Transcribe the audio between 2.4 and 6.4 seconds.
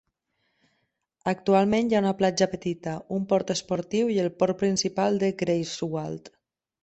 petita, un port esportiu i el port principal de Greifswald.